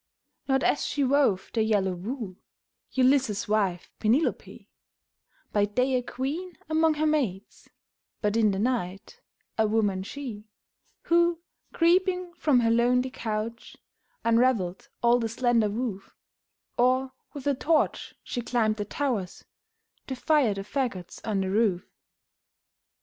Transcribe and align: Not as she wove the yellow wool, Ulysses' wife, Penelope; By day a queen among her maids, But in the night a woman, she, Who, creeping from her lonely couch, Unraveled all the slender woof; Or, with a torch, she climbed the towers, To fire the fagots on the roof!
Not 0.47 0.63
as 0.63 0.83
she 0.83 1.03
wove 1.03 1.51
the 1.53 1.61
yellow 1.61 1.93
wool, 1.93 2.35
Ulysses' 2.93 3.47
wife, 3.47 3.91
Penelope; 3.99 4.67
By 5.53 5.65
day 5.65 5.93
a 5.93 6.01
queen 6.01 6.57
among 6.67 6.95
her 6.95 7.05
maids, 7.05 7.69
But 8.19 8.35
in 8.35 8.49
the 8.49 8.57
night 8.57 9.21
a 9.59 9.67
woman, 9.67 10.01
she, 10.01 10.47
Who, 11.03 11.37
creeping 11.71 12.33
from 12.33 12.61
her 12.61 12.71
lonely 12.71 13.11
couch, 13.11 13.77
Unraveled 14.23 14.89
all 15.03 15.19
the 15.19 15.29
slender 15.29 15.69
woof; 15.69 16.15
Or, 16.79 17.11
with 17.35 17.45
a 17.45 17.53
torch, 17.53 18.15
she 18.23 18.41
climbed 18.41 18.77
the 18.77 18.85
towers, 18.85 19.45
To 20.07 20.15
fire 20.15 20.55
the 20.55 20.63
fagots 20.63 21.21
on 21.23 21.41
the 21.41 21.51
roof! 21.51 21.85